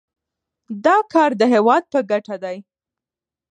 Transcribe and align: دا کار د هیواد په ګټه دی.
دا 0.85 0.97
کار 1.13 1.31
د 1.41 1.43
هیواد 1.53 1.83
په 1.91 1.99
ګټه 2.11 2.35
دی. 2.43 2.57